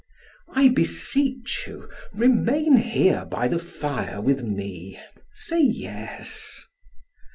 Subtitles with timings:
[0.49, 4.99] "I beseech you, remain here by the fire with me.
[5.31, 6.65] Say yes."